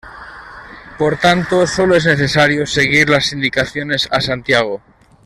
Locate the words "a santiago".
4.11-4.81